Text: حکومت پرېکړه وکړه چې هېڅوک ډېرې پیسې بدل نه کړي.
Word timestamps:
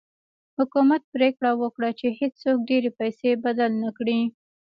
حکومت 0.57 1.01
پرېکړه 1.13 1.51
وکړه 1.61 1.89
چې 1.99 2.07
هېڅوک 2.19 2.57
ډېرې 2.69 2.89
پیسې 2.99 3.29
بدل 3.45 3.71
نه 3.83 3.89
کړي. 3.97 4.19